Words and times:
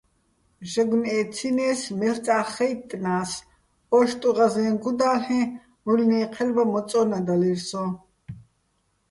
ჟაგნო̆ 0.71 1.09
ე́ცინეს, 1.17 1.81
მელ'წა́ხ 1.99 2.47
ხაჲტტნა́ს, 2.53 3.31
ო́შტუჼ 3.97 4.31
ღაზეჼ 4.37 4.65
გუდა́ლ'ე, 4.83 5.41
მუჲლნე́ჴელბა 5.83 6.63
მოწო́ნადალირ 6.71 7.59
სოჼ. 7.69 7.83